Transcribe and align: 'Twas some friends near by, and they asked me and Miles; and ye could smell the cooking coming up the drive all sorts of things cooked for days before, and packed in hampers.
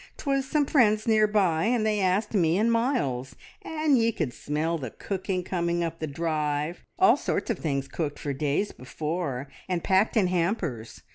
'Twas 0.17 0.47
some 0.49 0.65
friends 0.65 1.05
near 1.07 1.27
by, 1.27 1.65
and 1.65 1.85
they 1.85 1.99
asked 1.99 2.33
me 2.33 2.57
and 2.57 2.71
Miles; 2.71 3.35
and 3.61 3.99
ye 3.99 4.11
could 4.11 4.33
smell 4.33 4.79
the 4.79 4.89
cooking 4.89 5.43
coming 5.43 5.83
up 5.83 5.99
the 5.99 6.07
drive 6.07 6.83
all 6.97 7.15
sorts 7.15 7.51
of 7.51 7.59
things 7.59 7.87
cooked 7.87 8.17
for 8.17 8.33
days 8.33 8.71
before, 8.71 9.47
and 9.69 9.83
packed 9.83 10.17
in 10.17 10.25
hampers. 10.25 11.03